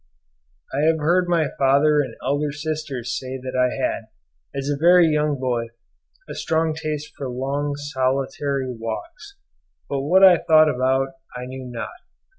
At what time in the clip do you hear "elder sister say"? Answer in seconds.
2.25-3.37